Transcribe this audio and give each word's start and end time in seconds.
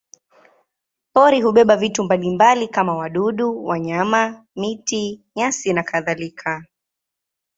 Pori 1.13 1.41
hubeba 1.41 1.75
vitu 1.77 2.03
mbalimbali 2.03 2.67
kama 2.67 2.95
wadudu, 2.95 3.65
wanyama, 3.65 4.45
miti, 4.55 5.21
nyasi 5.35 5.73
nakadhalika. 5.73 6.65